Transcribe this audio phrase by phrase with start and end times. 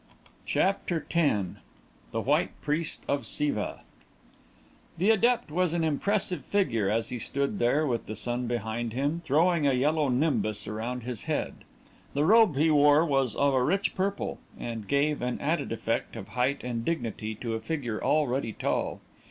[0.47, 1.47] CHAPTER X
[2.09, 3.81] THE WHITE PRIEST OF SIVA
[4.97, 9.21] The adept was an impressive figure, as he stood there with the sun behind him,
[9.23, 11.53] throwing a yellow nimbus around his head.
[12.15, 16.29] The robe he wore was of a rich purple, and gave an added effect of
[16.29, 19.01] height and dignity to a figure already tall.